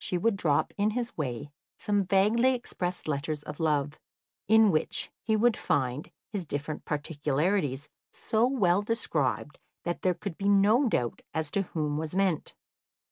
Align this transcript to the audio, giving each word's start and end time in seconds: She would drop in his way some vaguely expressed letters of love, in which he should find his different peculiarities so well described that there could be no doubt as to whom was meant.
She 0.00 0.18
would 0.18 0.36
drop 0.36 0.74
in 0.76 0.90
his 0.90 1.16
way 1.16 1.52
some 1.76 2.00
vaguely 2.04 2.52
expressed 2.52 3.06
letters 3.06 3.44
of 3.44 3.60
love, 3.60 3.92
in 4.48 4.72
which 4.72 5.12
he 5.22 5.38
should 5.38 5.56
find 5.56 6.10
his 6.32 6.44
different 6.44 6.84
peculiarities 6.84 7.88
so 8.12 8.44
well 8.48 8.82
described 8.82 9.60
that 9.84 10.02
there 10.02 10.14
could 10.14 10.36
be 10.36 10.48
no 10.48 10.88
doubt 10.88 11.22
as 11.32 11.52
to 11.52 11.62
whom 11.62 11.96
was 11.96 12.16
meant. 12.16 12.54